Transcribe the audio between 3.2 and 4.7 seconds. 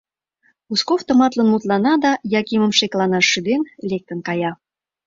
шӱден, лектын кая.